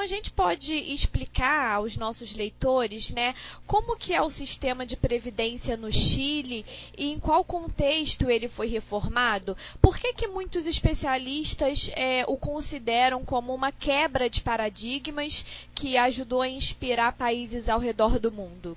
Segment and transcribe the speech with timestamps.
[0.00, 3.34] A gente pode explicar aos nossos leitores, né,
[3.66, 6.64] como que é o sistema de previdência no Chile
[6.96, 9.54] e em qual contexto ele foi reformado?
[9.80, 16.40] Por que que muitos especialistas é, o consideram como uma quebra de paradigmas que ajudou
[16.40, 18.74] a inspirar países ao redor do mundo?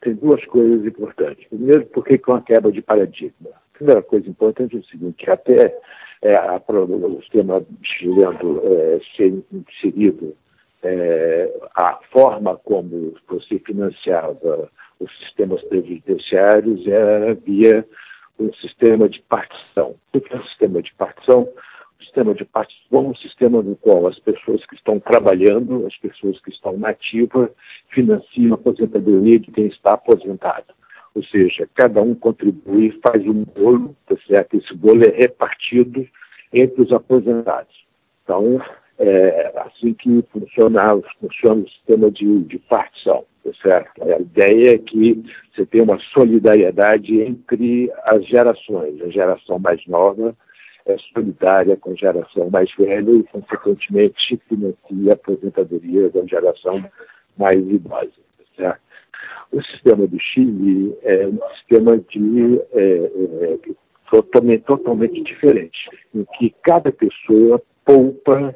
[0.00, 1.46] Tem duas coisas importantes.
[1.46, 3.50] Primeiro, por que é uma quebra de paradigma?
[3.50, 5.78] A primeira coisa importante é o seguinte, até
[6.22, 10.36] é, a, o sistema chileno é, ser inserido,
[10.82, 17.86] é, a forma como você financiava os sistemas previdenciários era via
[18.38, 19.96] um sistema de partição.
[20.12, 21.42] O que é um sistema de partição?
[21.42, 25.96] O sistema de partição é um sistema no qual as pessoas que estão trabalhando, as
[25.96, 27.50] pessoas que estão nativas,
[27.90, 30.74] financiam a aposentadoria de quem está aposentado.
[31.14, 34.56] Ou seja, cada um contribui, faz um bolo, tá certo?
[34.56, 36.06] Esse bolo é repartido
[36.52, 37.74] entre os aposentados.
[38.24, 38.60] Então,
[38.98, 44.02] é assim que funciona, funciona o sistema de, de partição, tá certo?
[44.02, 49.00] A ideia é que você tem uma solidariedade entre as gerações.
[49.00, 50.36] A geração mais nova
[50.84, 56.84] é solidária com a geração mais velha e, consequentemente, financia a aposentadoria da geração
[57.38, 58.80] mais idosa, tá certo?
[59.52, 63.58] O sistema do Chile é um sistema de, é, é,
[64.10, 68.54] totalmente, totalmente diferente, em que cada pessoa poupa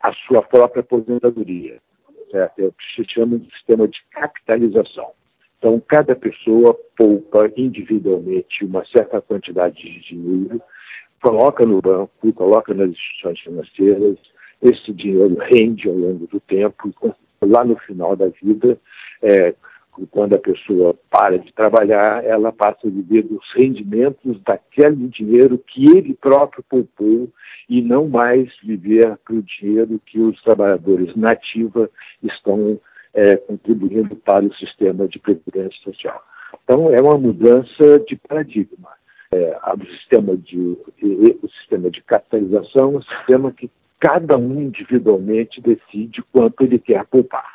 [0.00, 1.78] a sua própria aposentadoria.
[2.30, 2.58] Certo?
[2.60, 5.10] É o que se chama de sistema de capitalização.
[5.58, 10.60] Então, cada pessoa poupa individualmente uma certa quantidade de dinheiro,
[11.22, 14.18] coloca no banco, coloca nas instituições financeiras,
[14.60, 16.92] esse dinheiro rende ao longo do tempo,
[17.42, 18.78] lá no final da vida,
[19.22, 19.54] é,
[20.10, 25.84] quando a pessoa para de trabalhar, ela passa a viver dos rendimentos daquele dinheiro que
[25.96, 27.28] ele próprio poupou
[27.68, 31.88] e não mais viver para o dinheiro que os trabalhadores nativa
[32.22, 32.78] estão
[33.14, 36.22] é, contribuindo para o sistema de previdência social.
[36.64, 38.90] Então, é uma mudança de paradigma.
[39.34, 40.58] É, o, sistema de,
[41.42, 47.04] o sistema de capitalização é um sistema que cada um individualmente decide quanto ele quer
[47.06, 47.53] poupar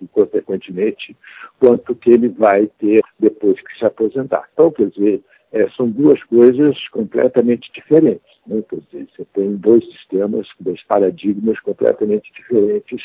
[0.00, 1.16] e, consequentemente,
[1.58, 4.48] quanto que ele vai ter depois que se aposentar.
[4.52, 5.22] Então, quer dizer,
[5.52, 8.26] é, são duas coisas completamente diferentes.
[8.46, 8.62] Né?
[8.68, 13.02] Quer dizer, você tem dois sistemas, dois paradigmas completamente diferentes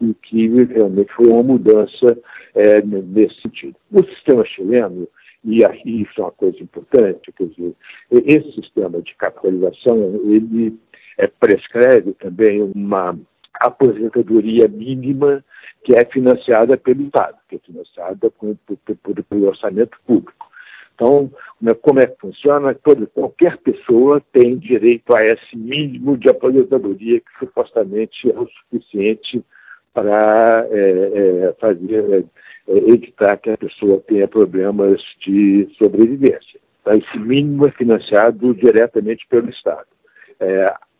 [0.00, 2.18] e que realmente foi uma mudança
[2.54, 3.76] é, nesse sentido.
[3.92, 5.08] O sistema chileno,
[5.44, 5.58] e
[6.02, 7.74] isso é uma coisa importante, quer dizer,
[8.10, 10.78] esse sistema de capitalização, ele
[11.18, 13.16] é, prescreve também uma
[13.60, 15.44] aposentadoria mínima
[15.84, 20.46] que é financiada pelo Estado, que é financiada por, por, por, pelo orçamento público.
[20.94, 22.74] Então, né, como é que funciona?
[22.74, 29.44] Toda, qualquer pessoa tem direito a esse mínimo de aposentadoria que supostamente é o suficiente
[29.92, 32.24] para é, é, fazer,
[32.68, 36.60] é, evitar que a pessoa tenha problemas de sobrevivência.
[36.80, 39.86] Então, esse mínimo é financiado diretamente pelo Estado.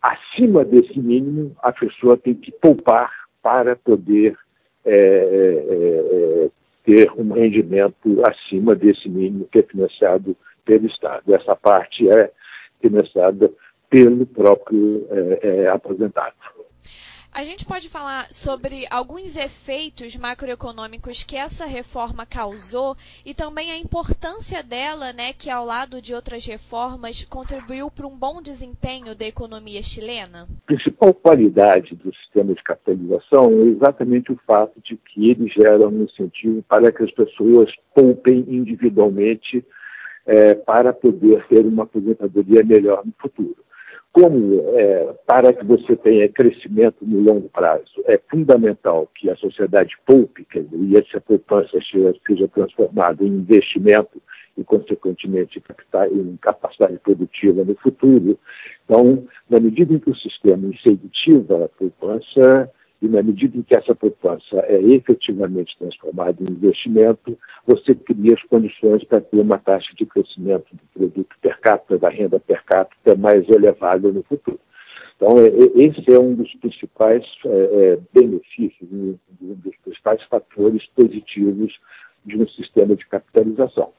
[0.05, 3.11] Acima desse mínimo, a pessoa tem que poupar
[3.41, 4.37] para poder
[4.85, 6.49] é, é, é,
[6.83, 11.33] ter um rendimento acima desse mínimo que é financiado pelo Estado.
[11.33, 12.31] Essa parte é
[12.79, 13.51] financiada
[13.89, 16.35] pelo próprio é, é, aposentado.
[17.35, 23.77] A gente pode falar sobre alguns efeitos macroeconômicos que essa reforma causou e também a
[23.77, 29.25] importância dela, né, que ao lado de outras reformas contribuiu para um bom desempenho da
[29.25, 30.47] economia chilena?
[30.63, 35.89] A principal qualidade do sistema de capitalização é exatamente o fato de que ele gera
[35.89, 39.61] um incentivo para que as pessoas poupem individualmente
[40.25, 43.64] é, para poder ter uma aposentadoria melhor no futuro
[44.15, 49.93] como é, para que você tenha crescimento no longo prazo, é fundamental que a sociedade
[50.05, 51.77] poupe, e essa poupança
[52.25, 54.21] seja transformada em investimento
[54.57, 55.61] e, consequentemente,
[56.13, 58.39] em capacidade produtiva no futuro.
[58.85, 62.71] Então, na medida em que o sistema incentiva a poupança,
[63.01, 68.43] e na medida em que essa poupança é efetivamente transformada em investimento, você cria as
[68.43, 73.15] condições para ter uma taxa de crescimento do produto per capita, da renda per capita
[73.15, 74.59] mais elevada no futuro.
[75.15, 80.85] Então, é, é, esse é um dos principais é, é, benefícios, um dos principais fatores
[80.95, 81.73] positivos
[82.25, 83.93] de um sistema de capitalização.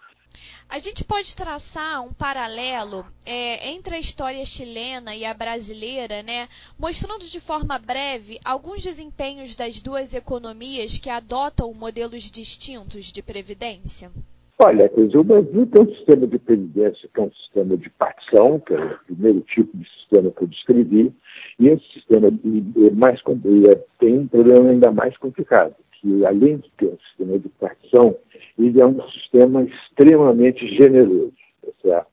[0.68, 6.48] A gente pode traçar um paralelo é, entre a história chilena e a brasileira, né,
[6.78, 14.10] mostrando de forma breve alguns desempenhos das duas economias que adotam modelos distintos de previdência?
[14.58, 18.72] Olha, o Brasil tem um sistema de previdência que é um sistema de partição, que
[18.72, 21.12] é o primeiro tipo de sistema que eu descrevi,
[21.60, 25.74] E esse sistema é mais, é, tem um problema ainda mais complicado,
[26.06, 28.16] que além de ter um sistema de partição,
[28.56, 31.32] ele é um sistema extremamente generoso,
[31.62, 32.06] tá certo?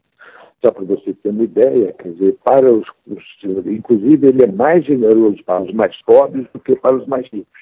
[0.66, 4.84] Só para você ter uma ideia, quer dizer, para os, os, inclusive ele é mais
[4.86, 7.62] generoso para os mais pobres do que para os mais ricos.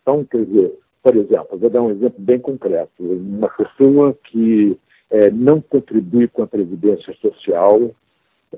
[0.00, 0.72] Então, quer dizer,
[1.02, 2.90] por exemplo, vou dar um exemplo bem concreto.
[2.98, 4.78] Uma pessoa que
[5.10, 7.90] é, não contribui com a Previdência Social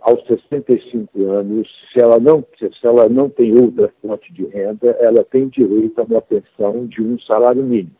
[0.02, 5.24] aos 65 anos, se ela não, se ela não tem outra fonte de renda, ela
[5.24, 7.96] tem direito a uma pensão de um salário mínimo.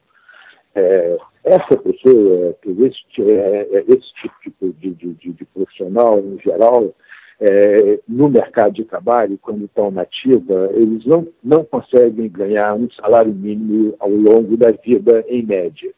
[0.75, 6.95] É, essa pessoa, esse, é, é, esse tipo de, de, de, de profissional, em geral,
[7.41, 13.33] é, no mercado de trabalho, quando estão nativa, eles não, não conseguem ganhar um salário
[13.33, 15.93] mínimo ao longo da vida, em média.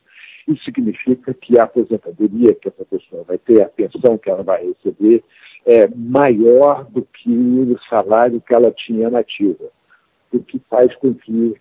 [0.48, 4.66] Isso significa que a aposentadoria que essa pessoa vai ter, a pensão que ela vai
[4.66, 5.22] receber,
[5.64, 9.70] é maior do que o salário que ela tinha nativa,
[10.32, 11.54] o que faz com que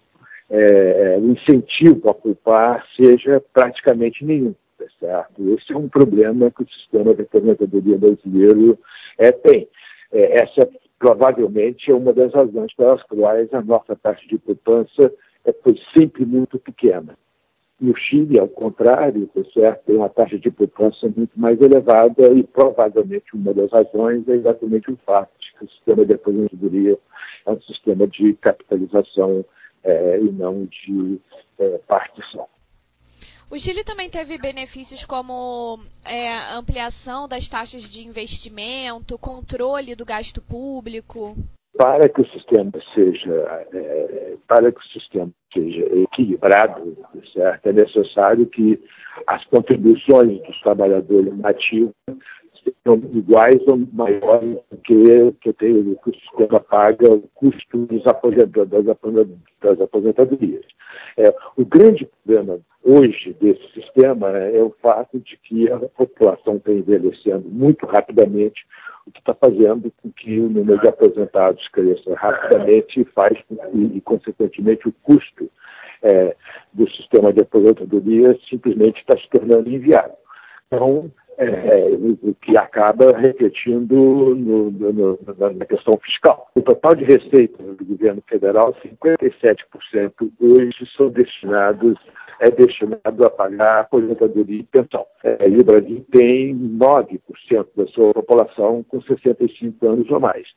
[0.49, 4.53] é, o incentivo a poupar seja praticamente nenhum.
[4.77, 5.53] Tá certo?
[5.53, 8.79] Esse é um problema que o sistema de aposentadoria brasileiro
[9.17, 9.67] é, tem.
[10.11, 10.67] É, essa
[10.97, 15.13] provavelmente é uma das razões pelas quais a nossa taxa de poupança
[15.45, 17.17] é, foi sempre muito pequena.
[17.81, 19.85] No Chile, ao contrário, tá certo?
[19.85, 24.91] tem uma taxa de poupança muito mais elevada e provavelmente uma das razões é exatamente
[24.91, 26.99] o fato de que o sistema de aposentadoria
[27.43, 29.43] é um sistema de capitalização
[29.83, 31.19] é, e não de
[31.57, 32.45] é, partição.
[33.49, 40.39] O Chile também teve benefícios como é, ampliação das taxas de investimento, controle do gasto
[40.39, 41.35] público
[41.77, 46.97] para que o sistema seja é, para que o sistema seja equilibrado,
[47.33, 47.67] certo?
[47.67, 48.81] É necessário que
[49.27, 51.93] as contribuições dos trabalhadores nativos
[52.83, 58.05] sejam iguais ou maiores do que, que, tem, que o sistema paga o custo dos
[58.07, 58.85] aposentadores,
[59.61, 60.65] das aposentadorias.
[61.17, 66.71] É, o grande problema hoje desse sistema é o fato de que a população está
[66.71, 68.65] envelhecendo muito rapidamente,
[69.05, 73.55] o que está fazendo com que o número de aposentados cresça rapidamente e faz com
[73.55, 75.49] que, e, consequentemente, o custo
[76.03, 76.35] é,
[76.73, 80.15] do sistema de aposentadoria simplesmente está se tornando inviável.
[80.67, 81.11] Então,
[81.41, 81.89] é,
[82.21, 83.95] o que acaba refletindo
[84.35, 85.19] no, no,
[85.57, 86.49] na questão fiscal.
[86.55, 91.97] O total de receitas do governo federal, 57% hoje são destinados
[92.41, 95.05] é destinado a pagar aposentadoria e pensão.
[95.23, 97.19] É, e o Brasil tem 9%
[97.75, 100.47] da sua população com 65 anos ou mais.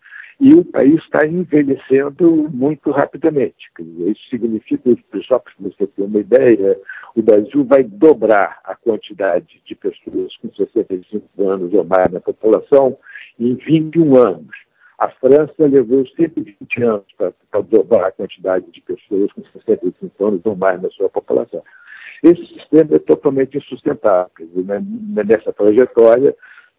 [0.40, 3.70] E o país está envelhecendo muito rapidamente.
[3.78, 4.90] Isso significa,
[5.26, 6.78] só para você ter uma ideia,
[7.14, 12.96] o Brasil vai dobrar a quantidade de pessoas com 65 anos ou mais na população
[13.38, 14.64] em 21 anos.
[14.98, 20.56] A França levou 120 anos para dobrar a quantidade de pessoas com 65 anos ou
[20.56, 21.62] mais na sua população.
[22.22, 24.30] Esse sistema é totalmente insustentável.
[24.64, 24.82] Né?
[25.24, 26.34] Nessa trajetória,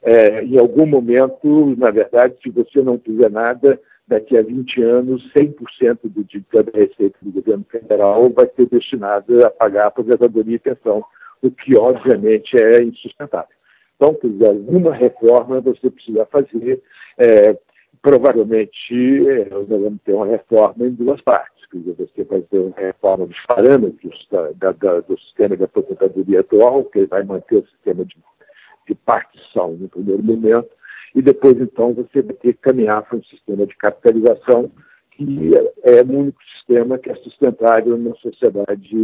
[0.06, 5.24] é, em algum momento, na verdade, se você não fizer nada, daqui a 20 anos,
[5.36, 10.56] 100% do de cada receita do governo federal vai ser destinado a pagar a aposentadoria
[10.56, 11.04] e pensão,
[11.42, 13.56] o que, obviamente, é insustentável.
[13.96, 16.82] Então, quer dizer, alguma reforma você precisa fazer.
[17.18, 17.58] É,
[18.02, 21.66] provavelmente, é, nós vamos ter uma reforma em duas partes.
[21.72, 26.42] Quer dizer, você vai ter uma reforma dos parâmetros da, da, do sistema de aposentadoria
[26.42, 28.16] atual, que vai manter o sistema de
[28.94, 30.70] partição no primeiro momento,
[31.16, 34.70] e depois, então, você vai ter que caminhar para um sistema de capitalização
[35.12, 35.52] que
[35.84, 38.96] é o único sistema que é sustentável na sociedade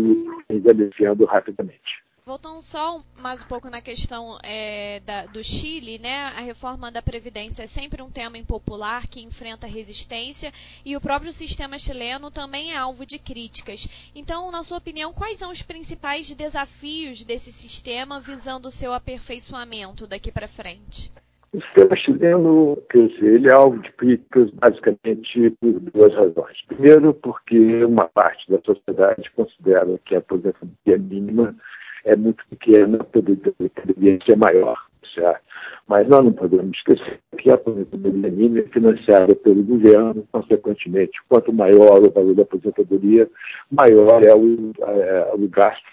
[0.50, 2.04] envelhecendo rapidamente.
[2.24, 6.26] Voltando só mais um pouco na questão é, da, do Chile, né?
[6.38, 10.52] A reforma da Previdência é sempre um tema impopular que enfrenta resistência
[10.86, 14.12] e o próprio sistema chileno também é alvo de críticas.
[14.16, 20.06] Então, na sua opinião, quais são os principais desafios desse sistema visando o seu aperfeiçoamento
[20.06, 21.12] daqui para frente?
[21.52, 26.56] O sistema chileno, quer dizer, ele é alvo de críticas basicamente por duas razões.
[26.68, 31.56] Primeiro, porque uma parte da sociedade considera que a aposentadoria mínima
[32.06, 34.78] é muito pequena, poderia ser maior,
[35.14, 35.42] certo?
[35.88, 41.52] Mas nós não podemos esquecer que a aposentadoria mínima é financiada pelo governo, consequentemente, quanto
[41.52, 43.30] maior o valor da aposentadoria,
[43.70, 45.84] maior é o, é, o gasto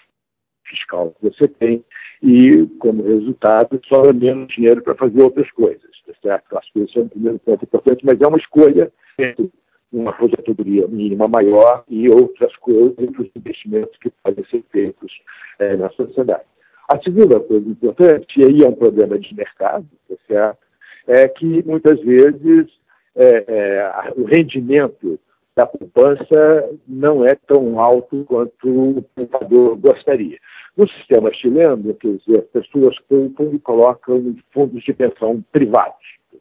[0.63, 1.83] fiscal que você tem
[2.21, 6.57] e, como resultado, sobra menos dinheiro para fazer outras coisas, tá certo?
[6.57, 9.51] Acho que esse é o primeiro ponto importante, mas é uma escolha entre
[9.91, 15.11] uma aposentadoria mínima maior e outras coisas, outros investimentos que podem ser feitos
[15.59, 16.43] é, na sociedade.
[16.87, 20.69] A segunda coisa importante, e aí é um problema de mercado, tá certo?
[21.09, 22.67] é que muitas vezes
[23.15, 25.19] é, é, o rendimento
[25.55, 30.37] da poupança não é tão alto quanto o poupador gostaria.
[30.77, 35.97] No sistema chileno, quer dizer, as pessoas poupam e colocam em fundos de pensão privados.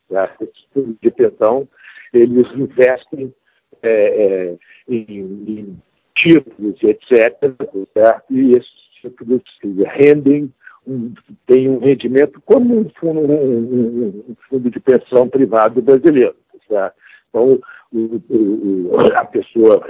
[0.09, 0.45] Certo?
[0.45, 1.67] Esses fundos de pensão,
[2.12, 3.33] eles investem
[3.83, 4.57] é, é,
[4.88, 5.05] em,
[5.47, 5.83] em
[6.17, 7.55] títulos, etc.,
[7.93, 8.25] certo?
[8.31, 9.43] e esses títulos
[9.87, 10.53] rendem
[10.87, 11.12] um,
[11.47, 16.35] tem um rendimento como um fundo, um, um fundo de pensão privado brasileiro.
[16.67, 16.95] Certo?
[17.29, 17.61] Então,
[17.93, 19.81] o, o, a pessoa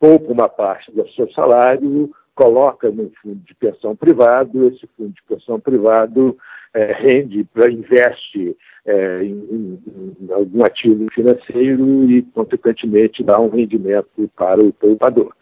[0.00, 5.22] poupa uma parte do seu salário, coloca num fundo de pensão privado, esse fundo de
[5.28, 6.36] pensão privado
[6.74, 9.78] é, rende, para investe é, em,
[10.20, 15.34] em, algum ativo financeiro e, consequentemente, dá um rendimento para o poupador.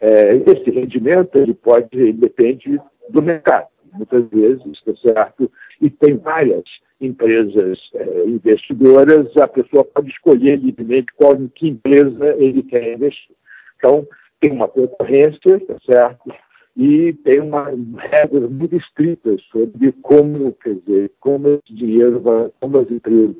[0.00, 2.78] É, esse rendimento ele pode, ele depende
[3.10, 5.50] do mercado, muitas vezes, está certo?
[5.80, 6.64] E tem várias
[7.00, 13.34] empresas é, investidoras, a pessoa pode escolher livremente qual em que empresa ele quer investir.
[13.76, 14.06] Então,
[14.40, 16.32] tem uma concorrência, tá certo?
[16.76, 22.78] E tem uma regras muito estritas sobre como, quer dizer, como esse dinheiro vai, como
[22.78, 23.36] as empresas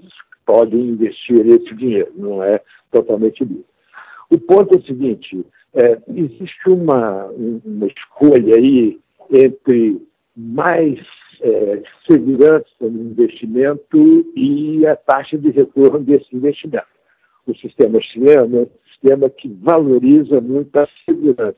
[0.47, 2.61] podem investir esse dinheiro, não é
[2.91, 3.67] totalmente livre.
[4.31, 8.99] O ponto é o seguinte, é, existe uma, uma escolha aí
[9.31, 10.01] entre
[10.35, 10.99] mais
[11.41, 16.87] é, segurança no investimento e a taxa de retorno desse investimento.
[17.47, 21.57] O sistema chileno sistema que valoriza muito a segurança.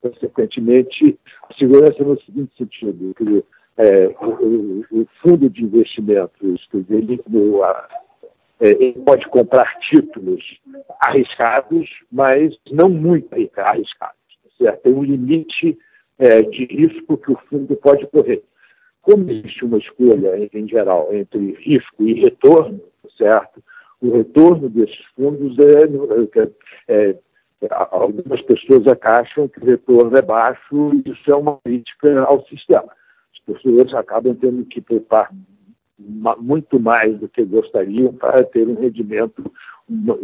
[0.00, 3.44] Consequentemente, a segurança no seguinte sentido, que
[3.78, 7.20] é, o, o, fundo de investimentos, ele,
[8.60, 10.42] é, ele pode comprar títulos
[11.00, 14.18] arriscados, mas não muito arriscados.
[14.58, 14.82] Certo?
[14.82, 15.76] Tem um limite
[16.18, 18.42] é, de risco que o fundo pode correr.
[19.02, 22.80] Como existe uma escolha, em geral, entre risco e retorno,
[23.18, 23.62] certo?
[24.04, 27.18] O retorno desses fundos é, é, é
[27.70, 32.92] algumas pessoas acham que o retorno é baixo e isso é uma crítica ao sistema.
[33.32, 35.30] As pessoas acabam tendo que poupar
[35.98, 39.50] muito mais do que gostariam para ter um rendimento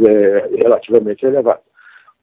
[0.06, 1.62] é, relativamente elevado.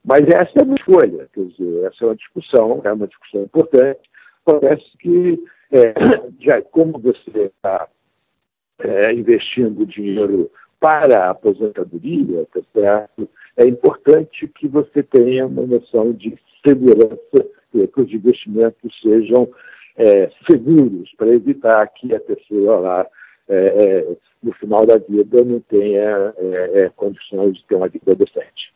[0.05, 4.07] Mas essa é uma escolha, quer dizer, essa é uma discussão, é uma discussão importante.
[4.45, 5.93] Parece que, é,
[6.39, 7.87] já como você está
[8.77, 13.29] é, investindo dinheiro para a aposentadoria, tá certo?
[13.57, 17.17] é importante que você tenha uma noção de segurança,
[17.71, 19.49] que os investimentos sejam
[19.97, 23.07] é, seguros, para evitar que a pessoa lá,
[23.49, 28.13] é, é, no final da vida, não tenha é, é, condições de ter uma vida
[28.13, 28.71] decente.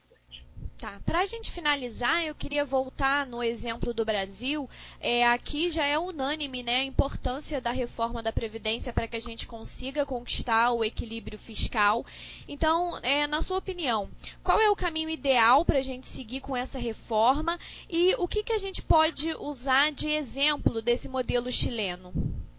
[0.82, 1.00] Tá.
[1.06, 4.68] Para a gente finalizar, eu queria voltar no exemplo do Brasil.
[5.00, 9.22] É, aqui já é unânime né, a importância da reforma da Previdência para que a
[9.22, 12.04] gente consiga conquistar o equilíbrio fiscal.
[12.50, 14.10] Então, é, na sua opinião,
[14.44, 18.42] qual é o caminho ideal para a gente seguir com essa reforma e o que,
[18.42, 22.12] que a gente pode usar de exemplo desse modelo chileno?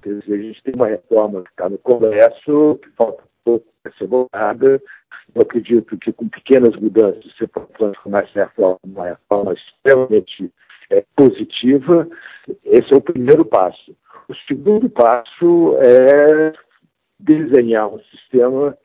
[0.06, 4.80] A gente tem uma reforma que está no Congresso, que falta pouco para ser votada,
[5.34, 10.52] eu acredito que com pequenas mudanças você pode transformar essa reforma numa reforma extremamente
[10.90, 12.08] é, positiva.
[12.64, 13.96] Esse é o primeiro passo.
[14.28, 16.52] O segundo passo é
[17.18, 18.76] desenhar um sistema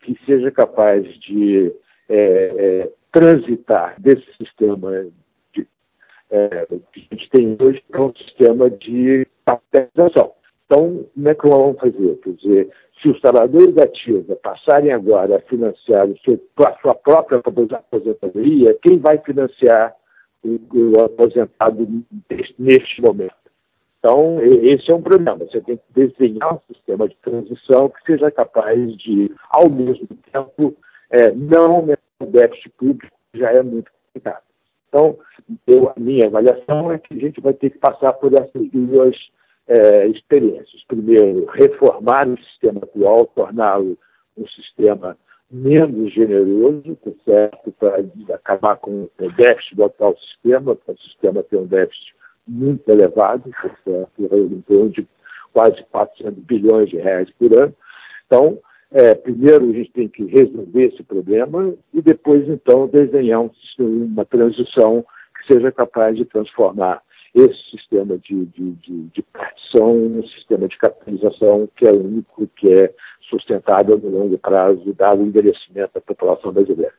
[0.00, 1.72] que seja capaz de
[2.08, 4.92] é, é, transitar desse sistema
[6.30, 10.35] é, que a gente tem hoje para um sistema de capitalização.
[10.66, 12.16] Então, como é que vamos fazer?
[12.22, 12.70] Quer dizer,
[13.00, 19.18] se os trabalhadores da ativa passarem agora a financiar a sua própria aposentadoria, quem vai
[19.18, 19.94] financiar
[20.44, 21.86] o, o aposentado
[22.58, 23.34] neste momento?
[23.98, 25.36] Então, esse é um problema.
[25.38, 30.76] Você tem que desenhar um sistema de transição que seja capaz de, ao mesmo tempo,
[31.10, 31.88] é, não
[32.20, 34.42] o déficit público, já é muito complicado.
[34.88, 35.18] Então,
[35.66, 39.16] eu, a minha avaliação é que a gente vai ter que passar por essas duas
[39.68, 40.84] é, experiências.
[40.86, 43.98] Primeiro, reformar o sistema atual, torná-lo
[44.36, 45.16] um sistema
[45.50, 47.72] menos generoso, tá certo?
[47.72, 48.04] para
[48.34, 52.14] acabar com o déficit do atual sistema, para o sistema ter um déficit
[52.46, 54.22] muito elevado, tá certo?
[54.22, 55.06] em torno de
[55.52, 57.74] quase 400 bilhões de reais por ano.
[58.26, 58.58] Então,
[58.90, 64.24] é, primeiro a gente tem que resolver esse problema e depois, então, desenhar um, uma
[64.24, 65.04] transição
[65.38, 67.02] que seja capaz de transformar
[67.36, 72.72] esse sistema de, de, de, de partição, um sistema de capitalização que é único que
[72.72, 72.94] é
[73.28, 76.94] sustentável no longo prazo, dado o envelhecimento da população brasileira.